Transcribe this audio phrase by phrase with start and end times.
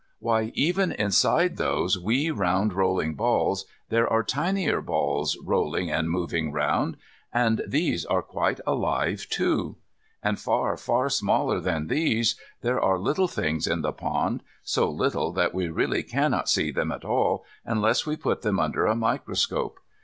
[0.17, 6.51] Why, even inside those wee round rolling balls there are tinier balls rolling and moving
[6.51, 6.97] round,
[7.31, 9.77] and these are quite alive, too.
[10.23, 15.31] And, far, far smaller than these, there are little things in the pond, so little
[15.33, 19.77] that we really cannot see them at all unless we put them under a microscope.